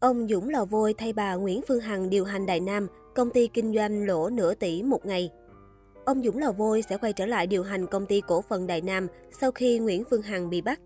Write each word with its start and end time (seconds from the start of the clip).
Ông 0.00 0.28
Dũng 0.28 0.48
Lò 0.48 0.64
Vôi 0.64 0.94
thay 0.98 1.12
bà 1.12 1.34
Nguyễn 1.34 1.60
Phương 1.68 1.80
Hằng 1.80 2.10
điều 2.10 2.24
hành 2.24 2.46
Đại 2.46 2.60
Nam, 2.60 2.86
công 3.14 3.30
ty 3.30 3.46
kinh 3.46 3.74
doanh 3.74 4.06
lỗ 4.06 4.30
nửa 4.30 4.54
tỷ 4.54 4.82
một 4.82 5.06
ngày. 5.06 5.30
Ông 6.04 6.22
Dũng 6.22 6.38
Lò 6.38 6.52
Vôi 6.52 6.82
sẽ 6.88 6.96
quay 6.96 7.12
trở 7.12 7.26
lại 7.26 7.46
điều 7.46 7.62
hành 7.62 7.86
công 7.86 8.06
ty 8.06 8.20
cổ 8.20 8.42
phần 8.42 8.66
Đại 8.66 8.80
Nam 8.80 9.06
sau 9.40 9.52
khi 9.52 9.78
Nguyễn 9.78 10.04
Phương 10.10 10.22
Hằng 10.22 10.50
bị 10.50 10.60
bắt. 10.60 10.80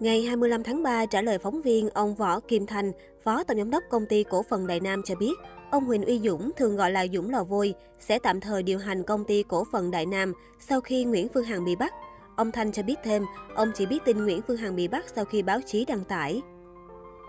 Ngày 0.00 0.22
25 0.22 0.62
tháng 0.62 0.82
3, 0.82 1.06
trả 1.06 1.22
lời 1.22 1.38
phóng 1.38 1.62
viên, 1.62 1.90
ông 1.90 2.14
Võ 2.14 2.40
Kim 2.40 2.66
Thành, 2.66 2.92
Phó 3.24 3.44
Tổng 3.44 3.58
Giám 3.58 3.70
đốc 3.70 3.82
Công 3.90 4.06
ty 4.06 4.24
Cổ 4.24 4.42
phần 4.42 4.66
Đại 4.66 4.80
Nam 4.80 5.02
cho 5.04 5.14
biết, 5.14 5.34
ông 5.70 5.84
Huỳnh 5.84 6.04
Uy 6.04 6.18
Dũng, 6.18 6.50
thường 6.56 6.76
gọi 6.76 6.90
là 6.90 7.06
Dũng 7.12 7.30
Lò 7.30 7.44
Vôi, 7.44 7.74
sẽ 7.98 8.18
tạm 8.18 8.40
thời 8.40 8.62
điều 8.62 8.78
hành 8.78 9.02
Công 9.02 9.24
ty 9.24 9.42
Cổ 9.42 9.64
phần 9.72 9.90
Đại 9.90 10.06
Nam 10.06 10.32
sau 10.60 10.80
khi 10.80 11.04
Nguyễn 11.04 11.28
Phương 11.34 11.44
Hằng 11.44 11.64
bị 11.64 11.76
bắt. 11.76 11.94
Ông 12.36 12.52
Thanh 12.52 12.72
cho 12.72 12.82
biết 12.82 12.98
thêm, 13.04 13.24
ông 13.54 13.70
chỉ 13.74 13.86
biết 13.86 13.98
tin 14.04 14.24
Nguyễn 14.24 14.40
Phương 14.46 14.56
Hằng 14.56 14.76
bị 14.76 14.88
bắt 14.88 15.04
sau 15.16 15.24
khi 15.24 15.42
báo 15.42 15.60
chí 15.66 15.84
đăng 15.84 16.04
tải. 16.04 16.42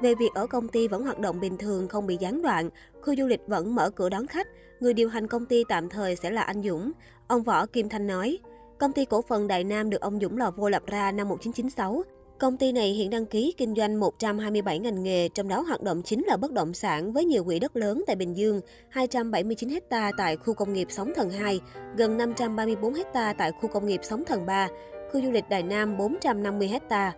Về 0.02 0.16
việc 0.16 0.34
ở 0.34 0.48
công 0.48 0.68
ty 0.68 0.88
vẫn 0.88 1.04
hoạt 1.04 1.20
động 1.20 1.40
bình 1.40 1.58
thường 1.58 1.88
không 1.88 2.08
bị 2.08 2.18
gián 2.20 2.42
đoạn, 2.42 2.70
khu 3.02 3.16
du 3.16 3.28
lịch 3.28 3.42
vẫn 3.48 3.76
mở 3.76 3.90
cửa 3.90 4.10
đón 4.10 4.28
khách, 4.28 4.48
người 4.80 4.94
điều 4.94 5.10
hành 5.10 5.28
công 5.28 5.46
ty 5.46 5.64
tạm 5.70 5.90
thời 5.90 6.16
sẽ 6.16 6.30
là 6.30 6.42
anh 6.42 6.64
Dũng. 6.64 6.92
Ông 7.28 7.44
Võ 7.44 7.66
Kim 7.66 7.90
Thanh 7.90 8.08
nói, 8.08 8.40
công 8.80 8.94
ty 8.94 9.06
cổ 9.06 9.22
phần 9.22 9.48
Đại 9.48 9.64
Nam 9.64 9.90
được 9.90 10.02
ông 10.02 10.20
Dũng 10.20 10.38
Lò 10.38 10.52
Vô 10.52 10.70
lập 10.70 10.84
ra 10.86 11.12
năm 11.12 11.28
1996. 11.28 12.04
Công 12.40 12.58
ty 12.58 12.72
này 12.72 12.94
hiện 12.94 13.10
đăng 13.10 13.26
ký 13.26 13.54
kinh 13.58 13.76
doanh 13.76 14.00
127 14.00 14.80
ngành 14.80 15.04
nghề, 15.04 15.30
trong 15.30 15.48
đó 15.48 15.62
hoạt 15.62 15.82
động 15.82 16.02
chính 16.02 16.26
là 16.26 16.38
bất 16.38 16.52
động 16.52 16.74
sản 16.74 17.12
với 17.14 17.26
nhiều 17.26 17.44
quỹ 17.44 17.60
đất 17.60 17.76
lớn 17.76 18.04
tại 18.08 18.16
Bình 18.16 18.38
Dương, 18.38 18.62
279 18.90 19.70
ha 19.92 20.12
tại 20.18 20.38
khu 20.38 20.54
công 20.54 20.74
nghiệp 20.74 20.88
Sóng 20.92 21.12
Thần 21.16 21.30
2, 21.30 21.60
gần 21.98 22.18
534 22.18 22.94
ha 23.14 23.34
tại 23.34 23.52
khu 23.52 23.68
công 23.68 23.86
nghiệp 23.86 24.00
Sóng 24.04 24.24
Thần 24.28 24.46
3, 24.46 24.68
khu 25.12 25.22
du 25.22 25.32
lịch 25.32 25.50
Đại 25.50 25.64
Nam 25.64 25.98
450 25.98 26.68
ha. 26.90 27.14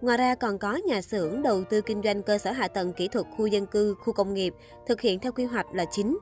Ngoài 0.00 0.18
ra 0.18 0.34
còn 0.34 0.58
có 0.58 0.74
nhà 0.74 1.02
xưởng 1.02 1.42
đầu 1.42 1.64
tư 1.64 1.80
kinh 1.80 2.02
doanh 2.04 2.22
cơ 2.22 2.38
sở 2.38 2.50
hạ 2.50 2.68
tầng 2.68 2.92
kỹ 2.92 3.08
thuật 3.08 3.26
khu 3.36 3.46
dân 3.46 3.66
cư, 3.66 3.94
khu 3.94 4.12
công 4.12 4.34
nghiệp, 4.34 4.54
thực 4.86 5.00
hiện 5.00 5.18
theo 5.18 5.32
quy 5.32 5.44
hoạch 5.44 5.66
là 5.74 5.84
chính. 5.90 6.18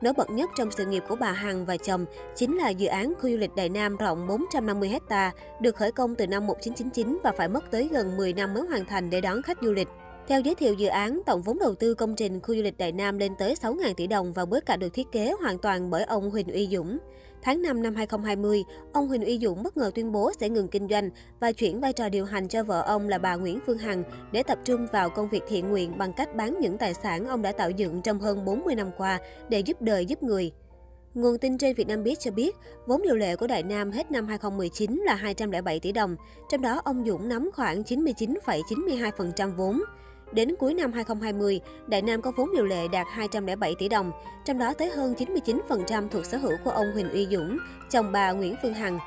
Nổi 0.00 0.12
bật 0.16 0.30
nhất 0.30 0.50
trong 0.56 0.70
sự 0.70 0.86
nghiệp 0.86 1.02
của 1.08 1.16
bà 1.16 1.32
Hằng 1.32 1.66
và 1.66 1.76
chồng 1.76 2.04
chính 2.36 2.56
là 2.56 2.68
dự 2.68 2.86
án 2.86 3.14
khu 3.20 3.30
du 3.30 3.36
lịch 3.36 3.54
Đại 3.56 3.68
Nam 3.68 3.96
rộng 3.96 4.26
450 4.26 4.98
ha, 5.08 5.32
được 5.60 5.76
khởi 5.76 5.92
công 5.92 6.14
từ 6.14 6.26
năm 6.26 6.46
1999 6.46 7.18
và 7.22 7.32
phải 7.32 7.48
mất 7.48 7.70
tới 7.70 7.88
gần 7.92 8.16
10 8.16 8.32
năm 8.32 8.54
mới 8.54 8.62
hoàn 8.62 8.84
thành 8.84 9.10
để 9.10 9.20
đón 9.20 9.42
khách 9.42 9.58
du 9.62 9.72
lịch. 9.72 9.88
Theo 10.28 10.40
giới 10.40 10.54
thiệu 10.54 10.74
dự 10.74 10.88
án, 10.88 11.20
tổng 11.26 11.42
vốn 11.42 11.58
đầu 11.58 11.74
tư 11.74 11.94
công 11.94 12.16
trình 12.16 12.40
khu 12.40 12.54
du 12.54 12.62
lịch 12.62 12.78
Đại 12.78 12.92
Nam 12.92 13.18
lên 13.18 13.32
tới 13.38 13.54
6.000 13.54 13.94
tỷ 13.94 14.06
đồng 14.06 14.32
và 14.32 14.44
bối 14.44 14.60
cảnh 14.60 14.78
được 14.80 14.94
thiết 14.94 15.06
kế 15.12 15.32
hoàn 15.40 15.58
toàn 15.58 15.90
bởi 15.90 16.04
ông 16.04 16.30
Huỳnh 16.30 16.52
Uy 16.52 16.68
Dũng. 16.72 16.98
Tháng 17.42 17.62
5 17.62 17.82
năm 17.82 17.94
2020, 17.94 18.64
ông 18.92 19.08
Huỳnh 19.08 19.24
Uy 19.24 19.38
Dũng 19.38 19.62
bất 19.62 19.76
ngờ 19.76 19.90
tuyên 19.94 20.12
bố 20.12 20.32
sẽ 20.40 20.48
ngừng 20.48 20.68
kinh 20.68 20.88
doanh 20.88 21.10
và 21.40 21.52
chuyển 21.52 21.80
vai 21.80 21.92
trò 21.92 22.08
điều 22.08 22.24
hành 22.24 22.48
cho 22.48 22.64
vợ 22.64 22.82
ông 22.82 23.08
là 23.08 23.18
bà 23.18 23.36
Nguyễn 23.36 23.58
Phương 23.66 23.78
Hằng 23.78 24.02
để 24.32 24.42
tập 24.42 24.58
trung 24.64 24.86
vào 24.92 25.10
công 25.10 25.28
việc 25.28 25.42
thiện 25.48 25.68
nguyện 25.68 25.98
bằng 25.98 26.12
cách 26.12 26.34
bán 26.34 26.56
những 26.60 26.78
tài 26.78 26.94
sản 26.94 27.26
ông 27.26 27.42
đã 27.42 27.52
tạo 27.52 27.70
dựng 27.70 28.02
trong 28.02 28.20
hơn 28.20 28.44
40 28.44 28.74
năm 28.74 28.90
qua 28.96 29.18
để 29.48 29.60
giúp 29.60 29.82
đời 29.82 30.06
giúp 30.06 30.22
người. 30.22 30.52
Nguồn 31.14 31.38
tin 31.38 31.58
trên 31.58 31.76
Vietnambiz 31.76 32.14
cho 32.14 32.30
biết, 32.30 32.56
vốn 32.86 33.02
điều 33.02 33.16
lệ 33.16 33.36
của 33.36 33.46
Đại 33.46 33.62
Nam 33.62 33.90
hết 33.90 34.10
năm 34.10 34.26
2019 34.26 35.02
là 35.06 35.14
207 35.14 35.80
tỷ 35.80 35.92
đồng, 35.92 36.16
trong 36.48 36.60
đó 36.60 36.80
ông 36.84 37.04
Dũng 37.06 37.28
nắm 37.28 37.50
khoảng 37.54 37.82
99,92% 37.82 39.56
vốn. 39.56 39.82
Đến 40.32 40.54
cuối 40.58 40.74
năm 40.74 40.92
2020, 40.92 41.60
Đại 41.86 42.02
Nam 42.02 42.22
có 42.22 42.32
vốn 42.36 42.52
điều 42.52 42.64
lệ 42.64 42.88
đạt 42.88 43.06
207 43.10 43.74
tỷ 43.78 43.88
đồng, 43.88 44.12
trong 44.44 44.58
đó 44.58 44.74
tới 44.74 44.90
hơn 44.90 45.14
99% 45.14 46.08
thuộc 46.08 46.26
sở 46.26 46.38
hữu 46.38 46.52
của 46.64 46.70
ông 46.70 46.92
Huỳnh 46.92 47.10
Uy 47.10 47.26
Dũng, 47.30 47.58
chồng 47.90 48.12
bà 48.12 48.32
Nguyễn 48.32 48.54
Phương 48.62 48.74
Hằng. 48.74 48.98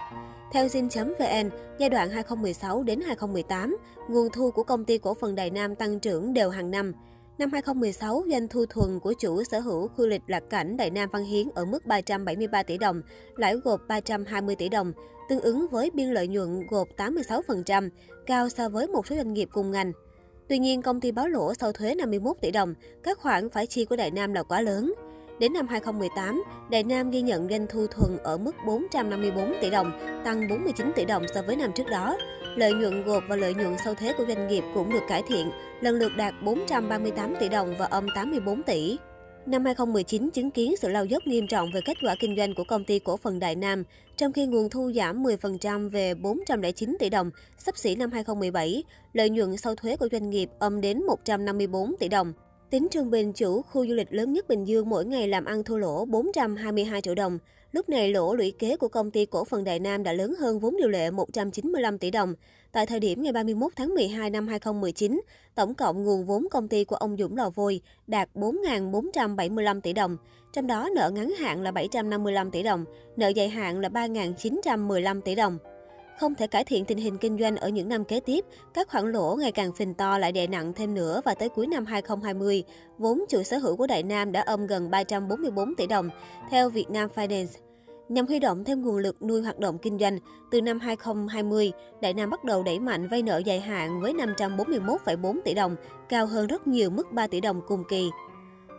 Theo 0.53 0.65
Zin.vn, 0.65 1.49
giai 1.79 1.89
đoạn 1.89 2.09
2016 2.09 2.83
đến 2.83 3.01
2018, 3.01 3.77
nguồn 4.09 4.29
thu 4.33 4.51
của 4.51 4.63
công 4.63 4.85
ty 4.85 4.97
cổ 4.97 5.13
phần 5.13 5.35
Đại 5.35 5.49
Nam 5.49 5.75
tăng 5.75 5.99
trưởng 5.99 6.33
đều 6.33 6.49
hàng 6.49 6.71
năm. 6.71 6.93
Năm 7.37 7.51
2016, 7.51 8.23
doanh 8.31 8.47
thu 8.47 8.65
thuần 8.65 8.99
của 8.99 9.13
chủ 9.13 9.43
sở 9.43 9.59
hữu 9.59 9.87
khu 9.87 10.07
lịch 10.07 10.21
lạc 10.27 10.43
cảnh 10.49 10.77
Đại 10.77 10.89
Nam 10.89 11.09
Văn 11.11 11.23
Hiến 11.23 11.47
ở 11.55 11.65
mức 11.65 11.85
373 11.85 12.63
tỷ 12.63 12.77
đồng, 12.77 13.01
lãi 13.35 13.55
gộp 13.55 13.81
320 13.87 14.55
tỷ 14.55 14.69
đồng, 14.69 14.93
tương 15.29 15.41
ứng 15.41 15.67
với 15.71 15.89
biên 15.93 16.09
lợi 16.09 16.27
nhuận 16.27 16.67
gộp 16.67 16.87
86%, 16.97 17.89
cao 18.25 18.49
so 18.49 18.69
với 18.69 18.87
một 18.87 19.07
số 19.07 19.15
doanh 19.15 19.33
nghiệp 19.33 19.49
cùng 19.51 19.71
ngành. 19.71 19.91
Tuy 20.53 20.59
nhiên, 20.59 20.81
công 20.81 21.01
ty 21.01 21.11
báo 21.11 21.27
lỗ 21.27 21.53
sau 21.53 21.71
thuế 21.71 21.95
51 21.95 22.37
tỷ 22.41 22.51
đồng, 22.51 22.73
các 23.03 23.17
khoản 23.17 23.49
phải 23.49 23.67
chi 23.67 23.85
của 23.85 23.95
Đại 23.95 24.11
Nam 24.11 24.33
là 24.33 24.43
quá 24.43 24.61
lớn. 24.61 24.93
Đến 25.39 25.53
năm 25.53 25.67
2018, 25.67 26.43
Đại 26.69 26.83
Nam 26.83 27.11
ghi 27.11 27.21
nhận 27.21 27.47
doanh 27.49 27.67
thu 27.67 27.87
thuần 27.87 28.17
ở 28.23 28.37
mức 28.37 28.55
454 28.67 29.53
tỷ 29.61 29.69
đồng, 29.69 29.91
tăng 30.25 30.47
49 30.49 30.91
tỷ 30.95 31.05
đồng 31.05 31.23
so 31.33 31.41
với 31.41 31.55
năm 31.55 31.71
trước 31.75 31.87
đó. 31.91 32.17
Lợi 32.55 32.73
nhuận 32.73 33.03
gộp 33.03 33.23
và 33.29 33.35
lợi 33.35 33.53
nhuận 33.53 33.75
sau 33.83 33.95
thuế 33.95 34.13
của 34.13 34.25
doanh 34.27 34.47
nghiệp 34.47 34.63
cũng 34.73 34.93
được 34.93 35.03
cải 35.07 35.23
thiện, 35.27 35.51
lần 35.81 35.95
lượt 35.95 36.11
đạt 36.17 36.33
438 36.43 37.35
tỷ 37.39 37.49
đồng 37.49 37.75
và 37.79 37.85
âm 37.85 38.07
84 38.15 38.63
tỷ. 38.63 38.97
Năm 39.45 39.65
2019 39.65 40.29
chứng 40.29 40.51
kiến 40.51 40.75
sự 40.77 40.89
lao 40.89 41.05
dốc 41.05 41.27
nghiêm 41.27 41.47
trọng 41.47 41.71
về 41.71 41.81
kết 41.85 41.97
quả 42.01 42.15
kinh 42.19 42.35
doanh 42.37 42.55
của 42.55 42.63
công 42.63 42.83
ty 42.83 42.99
cổ 42.99 43.17
phần 43.17 43.39
Đại 43.39 43.55
Nam, 43.55 43.83
trong 44.17 44.33
khi 44.33 44.45
nguồn 44.45 44.69
thu 44.69 44.91
giảm 44.95 45.23
10% 45.23 45.89
về 45.89 46.13
409 46.13 46.95
tỷ 46.99 47.09
đồng, 47.09 47.31
sắp 47.57 47.77
xỉ 47.77 47.95
năm 47.95 48.11
2017, 48.11 48.83
lợi 49.13 49.29
nhuận 49.29 49.57
sau 49.57 49.75
thuế 49.75 49.95
của 49.95 50.07
doanh 50.11 50.29
nghiệp 50.29 50.49
âm 50.59 50.81
đến 50.81 51.03
154 51.07 51.95
tỷ 51.99 52.07
đồng. 52.07 52.33
Tính 52.69 52.87
trung 52.91 53.11
bình, 53.11 53.33
chủ 53.33 53.61
khu 53.61 53.87
du 53.87 53.93
lịch 53.93 54.13
lớn 54.13 54.33
nhất 54.33 54.47
Bình 54.47 54.67
Dương 54.67 54.89
mỗi 54.89 55.05
ngày 55.05 55.27
làm 55.27 55.45
ăn 55.45 55.63
thua 55.63 55.77
lỗ 55.77 56.05
422 56.05 57.01
triệu 57.01 57.15
đồng. 57.15 57.39
Lúc 57.73 57.89
này 57.89 58.09
lỗ 58.11 58.35
lũy 58.35 58.53
kế 58.59 58.77
của 58.77 58.87
công 58.87 59.11
ty 59.11 59.25
cổ 59.25 59.45
phần 59.45 59.63
Đại 59.63 59.79
Nam 59.79 60.03
đã 60.03 60.13
lớn 60.13 60.35
hơn 60.39 60.59
vốn 60.59 60.77
điều 60.77 60.89
lệ 60.89 61.11
195 61.11 61.97
tỷ 61.97 62.11
đồng. 62.11 62.33
Tại 62.71 62.85
thời 62.85 62.99
điểm 62.99 63.23
ngày 63.23 63.33
31 63.33 63.71
tháng 63.75 63.95
12 63.95 64.29
năm 64.29 64.47
2019, 64.47 65.21
tổng 65.55 65.75
cộng 65.75 66.03
nguồn 66.03 66.25
vốn 66.25 66.47
công 66.51 66.67
ty 66.67 66.83
của 66.83 66.95
ông 66.95 67.17
Dũng 67.17 67.37
Lò 67.37 67.49
Vôi 67.49 67.81
đạt 68.07 68.29
4.475 68.35 69.81
tỷ 69.81 69.93
đồng. 69.93 70.17
Trong 70.53 70.67
đó 70.67 70.89
nợ 70.95 71.09
ngắn 71.09 71.31
hạn 71.31 71.61
là 71.61 71.71
755 71.71 72.51
tỷ 72.51 72.63
đồng, 72.63 72.85
nợ 73.15 73.27
dài 73.27 73.49
hạn 73.49 73.79
là 73.79 73.89
3.915 73.89 75.21
tỷ 75.21 75.35
đồng. 75.35 75.57
Không 76.19 76.35
thể 76.35 76.47
cải 76.47 76.63
thiện 76.63 76.85
tình 76.85 76.97
hình 76.97 77.17
kinh 77.17 77.37
doanh 77.39 77.57
ở 77.57 77.69
những 77.69 77.89
năm 77.89 78.05
kế 78.05 78.19
tiếp, 78.19 78.45
các 78.73 78.87
khoản 78.87 79.11
lỗ 79.11 79.35
ngày 79.35 79.51
càng 79.51 79.73
phình 79.73 79.93
to 79.93 80.17
lại 80.17 80.31
đè 80.31 80.47
nặng 80.47 80.73
thêm 80.73 80.93
nữa 80.93 81.21
và 81.25 81.33
tới 81.33 81.49
cuối 81.49 81.67
năm 81.67 81.85
2020, 81.85 82.63
vốn 82.97 83.23
chủ 83.29 83.43
sở 83.43 83.57
hữu 83.57 83.75
của 83.75 83.87
Đại 83.87 84.03
Nam 84.03 84.31
đã 84.31 84.41
âm 84.41 84.67
gần 84.67 84.89
344 84.89 85.75
tỷ 85.75 85.87
đồng, 85.87 86.09
theo 86.49 86.69
Vietnam 86.69 87.09
Finance. 87.15 87.47
Nhằm 88.09 88.27
huy 88.27 88.39
động 88.39 88.63
thêm 88.63 88.81
nguồn 88.81 88.97
lực 88.97 89.21
nuôi 89.21 89.41
hoạt 89.41 89.59
động 89.59 89.77
kinh 89.77 89.99
doanh, 89.99 90.19
từ 90.51 90.61
năm 90.61 90.79
2020, 90.79 91.71
Đại 92.01 92.13
Nam 92.13 92.29
bắt 92.29 92.43
đầu 92.43 92.63
đẩy 92.63 92.79
mạnh 92.79 93.07
vay 93.07 93.21
nợ 93.21 93.37
dài 93.37 93.59
hạn 93.59 94.01
với 94.01 94.13
541,4 94.13 95.39
tỷ 95.45 95.53
đồng, 95.53 95.75
cao 96.09 96.25
hơn 96.25 96.47
rất 96.47 96.67
nhiều 96.67 96.89
mức 96.89 97.11
3 97.11 97.27
tỷ 97.27 97.41
đồng 97.41 97.61
cùng 97.67 97.83
kỳ. 97.89 98.09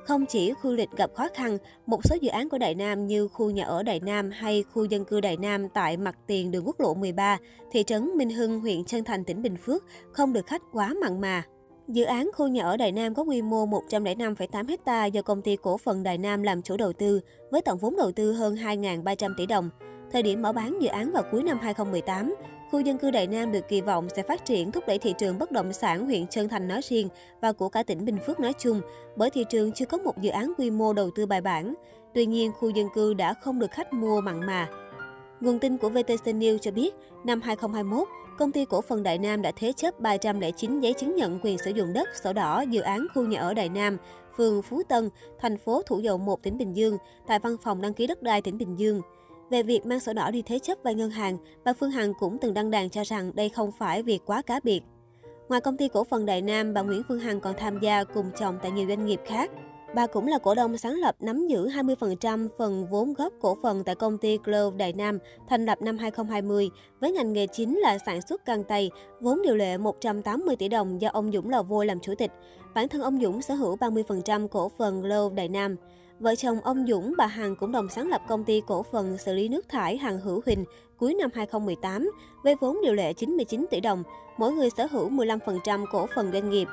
Không 0.06 0.26
chỉ 0.26 0.53
khu 0.53 0.72
lịch 0.72 0.91
gặp 0.97 1.10
khó 1.15 1.28
khăn, 1.34 1.59
một 1.87 2.00
số 2.04 2.16
dự 2.20 2.28
án 2.28 2.48
của 2.48 2.59
Đại 2.59 2.75
Nam 2.75 3.06
như 3.06 3.28
khu 3.28 3.50
nhà 3.50 3.65
ở 3.65 3.82
Đại 3.82 4.00
Nam 4.00 4.31
hay 4.31 4.65
khu 4.72 4.84
dân 4.84 5.04
cư 5.04 5.20
Đại 5.20 5.37
Nam 5.37 5.69
tại 5.69 5.97
mặt 5.97 6.16
tiền 6.26 6.50
đường 6.50 6.66
quốc 6.66 6.81
lộ 6.81 6.94
13, 6.94 7.38
thị 7.70 7.82
trấn 7.82 8.10
Minh 8.16 8.31
Hưng, 8.31 8.60
huyện 8.60 8.84
Trân 8.84 9.04
Thành, 9.04 9.25
tỉnh 9.25 9.43
Bình 9.43 9.56
Phước 9.56 9.84
không 10.12 10.32
được 10.32 10.47
khách 10.47 10.62
quá 10.72 10.94
mặn 11.00 11.20
mà. 11.20 11.43
Dự 11.88 12.04
án 12.04 12.31
khu 12.34 12.48
nhà 12.48 12.62
ở 12.62 12.76
Đại 12.76 12.93
Nam 12.93 13.14
có 13.14 13.22
quy 13.22 13.43
mô 13.43 13.66
105,8 13.66 14.76
ha 14.87 15.06
do 15.06 15.22
công 15.22 15.43
ty 15.43 15.56
cổ 15.56 15.78
phần 15.78 16.03
Đại 16.03 16.19
Nam 16.19 16.43
làm 16.43 16.62
chủ 16.62 16.76
đầu 16.76 16.93
tư, 16.93 17.20
với 17.50 17.62
tổng 17.62 17.78
vốn 17.78 17.97
đầu 17.97 18.12
tư 18.12 18.32
hơn 18.32 18.54
2.300 18.54 19.34
tỷ 19.37 19.47
đồng. 19.47 19.70
Thời 20.12 20.22
điểm 20.22 20.43
mở 20.43 20.53
bán 20.53 20.82
dự 20.82 20.88
án 20.88 21.12
vào 21.12 21.22
cuối 21.32 21.43
năm 21.43 21.59
2018, 21.62 22.34
khu 22.74 22.80
dân 22.80 22.98
cư 22.98 23.10
Đại 23.10 23.26
Nam 23.26 23.52
được 23.52 23.68
kỳ 23.68 23.80
vọng 23.80 24.08
sẽ 24.16 24.22
phát 24.22 24.44
triển 24.44 24.72
thúc 24.72 24.84
đẩy 24.86 24.98
thị 24.98 25.14
trường 25.18 25.38
bất 25.38 25.52
động 25.52 25.72
sản 25.72 26.06
huyện 26.06 26.26
Trân 26.26 26.48
Thành 26.48 26.68
nói 26.68 26.80
riêng 26.84 27.08
và 27.40 27.52
của 27.52 27.68
cả 27.68 27.82
tỉnh 27.82 28.04
Bình 28.04 28.18
Phước 28.26 28.40
nói 28.40 28.52
chung, 28.58 28.80
bởi 29.16 29.30
thị 29.30 29.44
trường 29.50 29.72
chưa 29.72 29.86
có 29.86 29.98
một 29.98 30.20
dự 30.20 30.30
án 30.30 30.52
quy 30.58 30.70
mô 30.70 30.92
đầu 30.92 31.10
tư 31.10 31.26
bài 31.26 31.40
bản. 31.40 31.74
Tuy 32.14 32.26
nhiên, 32.26 32.52
khu 32.52 32.70
dân 32.70 32.88
cư 32.94 33.14
đã 33.14 33.34
không 33.34 33.58
được 33.58 33.70
khách 33.70 33.92
mua 33.92 34.20
mặn 34.20 34.46
mà. 34.46 34.68
Nguồn 35.40 35.58
tin 35.58 35.76
của 35.76 35.88
VTC 35.88 36.24
News 36.24 36.58
cho 36.58 36.70
biết, 36.70 36.94
năm 37.24 37.40
2021, 37.40 38.08
công 38.38 38.52
ty 38.52 38.64
cổ 38.64 38.80
phần 38.80 39.02
Đại 39.02 39.18
Nam 39.18 39.42
đã 39.42 39.52
thế 39.56 39.72
chấp 39.72 40.00
309 40.00 40.80
giấy 40.80 40.92
chứng 40.92 41.16
nhận 41.16 41.38
quyền 41.42 41.58
sử 41.58 41.70
dụng 41.70 41.92
đất 41.92 42.08
sổ 42.22 42.32
đỏ 42.32 42.60
dự 42.60 42.80
án 42.80 43.06
khu 43.14 43.22
nhà 43.26 43.40
ở 43.40 43.54
Đại 43.54 43.68
Nam, 43.68 43.96
phường 44.36 44.62
Phú 44.62 44.82
Tân, 44.88 45.10
thành 45.38 45.58
phố 45.58 45.82
Thủ 45.82 45.99
Dầu 45.99 46.19
Một, 46.19 46.43
tỉnh 46.43 46.58
Bình 46.58 46.72
Dương, 46.72 46.99
tại 47.26 47.38
văn 47.38 47.56
phòng 47.62 47.81
đăng 47.81 47.94
ký 47.94 48.06
đất 48.06 48.22
đai 48.22 48.43
tỉnh 48.43 48.58
Bình 48.58 48.78
Dương. 48.78 49.00
Về 49.50 49.62
việc 49.62 49.87
mang 49.87 50.00
sổ 50.00 50.12
đỏ 50.12 50.31
đi 50.31 50.43
thế 50.43 50.58
chấp 50.58 50.79
vay 50.82 50.94
ngân 50.94 51.11
hàng, 51.11 51.38
bà 51.64 51.73
Phương 51.73 51.91
Hằng 51.91 52.12
cũng 52.14 52.38
từng 52.38 52.55
đăng 52.55 52.70
đàn 52.70 52.91
cho 52.91 53.02
rằng 53.05 53.31
đây 53.35 53.49
không 53.49 53.73
phải 53.79 54.02
việc 54.02 54.23
quá 54.26 54.43
cá 54.43 54.61
biệt. 54.64 54.81
Ngoài 55.49 55.61
công 55.61 55.76
ty 55.76 55.88
cổ 55.88 56.05
phần 56.05 56.26
Đại 56.26 56.43
Nam, 56.43 56.75
bà 56.75 56.82
Nguyễn 56.82 57.02
Phương 57.08 57.19
Hằng 57.19 57.41
còn 57.41 57.55
tham 57.58 57.79
gia 57.81 58.05
cùng 58.05 58.31
chồng 58.38 58.58
tại 58.62 58.70
nhiều 58.70 58.88
doanh 58.88 59.06
nghiệp 59.06 59.20
khác. 59.26 59.50
Bà 59.94 60.06
cũng 60.06 60.26
là 60.26 60.38
cổ 60.38 60.55
đông 60.55 60.76
sáng 60.76 60.94
lập 60.94 61.17
nắm 61.20 61.46
giữ 61.46 61.69
20% 61.69 62.49
phần 62.58 62.87
vốn 62.91 63.12
góp 63.12 63.32
cổ 63.41 63.56
phần 63.62 63.85
tại 63.85 63.94
công 63.94 64.19
ty 64.19 64.38
Glove 64.44 64.76
Đại 64.76 64.93
Nam, 64.93 65.19
thành 65.49 65.64
lập 65.64 65.82
năm 65.82 65.99
2020, 65.99 66.70
với 67.00 67.12
ngành 67.12 67.32
nghề 67.32 67.47
chính 67.47 67.79
là 67.79 67.99
sản 67.99 68.20
xuất 68.23 68.47
găng 68.47 68.64
tay, 68.64 68.90
vốn 69.20 69.43
điều 69.43 69.56
lệ 69.56 69.76
180 69.76 70.56
tỷ 70.56 70.69
đồng 70.69 71.00
do 71.00 71.08
ông 71.12 71.32
Dũng 71.32 71.50
Lò 71.50 71.62
Vôi 71.62 71.87
làm 71.87 72.00
chủ 72.00 72.14
tịch. 72.19 72.31
Bản 72.75 72.88
thân 72.88 73.02
ông 73.02 73.20
Dũng 73.23 73.43
sở 73.43 73.55
hữu 73.55 73.76
30% 73.76 74.49
cổ 74.49 74.69
phần 74.79 75.02
Glove 75.02 75.35
Đại 75.35 75.49
Nam. 75.49 75.76
Vợ 76.25 76.35
chồng 76.35 76.61
ông 76.61 76.87
Dũng, 76.88 77.15
bà 77.19 77.26
Hằng 77.26 77.56
cũng 77.56 77.73
đồng 77.73 77.88
sáng 77.88 78.09
lập 78.09 78.23
công 78.29 78.44
ty 78.44 78.62
cổ 78.67 78.82
phần 78.82 79.19
xử 79.19 79.35
lý 79.35 79.49
nước 79.49 79.69
thải 79.69 79.97
Hằng 79.97 80.21
Hữu 80.21 80.43
Huỳnh 80.47 80.65
cuối 80.99 81.15
năm 81.15 81.31
2018 81.35 82.11
với 82.44 82.55
vốn 82.61 82.79
điều 82.82 82.94
lệ 82.94 83.12
99 83.12 83.67
tỷ 83.71 83.81
đồng, 83.81 84.03
mỗi 84.37 84.53
người 84.53 84.69
sở 84.76 84.87
hữu 84.91 85.11
15% 85.11 85.87
cổ 85.93 86.06
phần 86.15 86.32
doanh 86.32 86.50
nghiệp. 86.50 86.69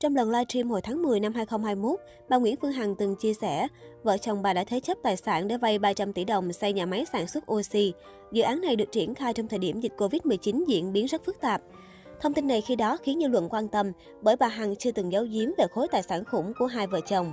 Trong 0.00 0.16
lần 0.16 0.30
livestream 0.30 0.70
hồi 0.70 0.80
tháng 0.82 1.02
10 1.02 1.20
năm 1.20 1.32
2021, 1.34 2.00
bà 2.28 2.36
Nguyễn 2.36 2.56
Phương 2.62 2.72
Hằng 2.72 2.94
từng 2.94 3.16
chia 3.16 3.34
sẻ, 3.34 3.68
vợ 4.02 4.18
chồng 4.18 4.42
bà 4.42 4.52
đã 4.52 4.64
thế 4.64 4.80
chấp 4.80 4.98
tài 5.02 5.16
sản 5.16 5.48
để 5.48 5.56
vay 5.56 5.78
300 5.78 6.12
tỷ 6.12 6.24
đồng 6.24 6.52
xây 6.52 6.72
nhà 6.72 6.86
máy 6.86 7.04
sản 7.12 7.26
xuất 7.26 7.52
oxy. 7.52 7.92
Dự 8.32 8.42
án 8.42 8.60
này 8.60 8.76
được 8.76 8.92
triển 8.92 9.14
khai 9.14 9.32
trong 9.32 9.48
thời 9.48 9.58
điểm 9.58 9.80
dịch 9.80 9.92
Covid-19 9.96 10.64
diễn 10.66 10.92
biến 10.92 11.06
rất 11.06 11.24
phức 11.24 11.40
tạp. 11.40 11.62
Thông 12.20 12.34
tin 12.34 12.48
này 12.48 12.60
khi 12.60 12.76
đó 12.76 12.96
khiến 13.02 13.20
dư 13.20 13.28
luận 13.28 13.48
quan 13.50 13.68
tâm 13.68 13.92
bởi 14.22 14.36
bà 14.36 14.48
Hằng 14.48 14.76
chưa 14.76 14.92
từng 14.92 15.12
giấu 15.12 15.24
giếm 15.24 15.50
về 15.58 15.66
khối 15.74 15.88
tài 15.88 16.02
sản 16.02 16.24
khủng 16.24 16.52
của 16.58 16.66
hai 16.66 16.86
vợ 16.86 17.00
chồng. 17.00 17.32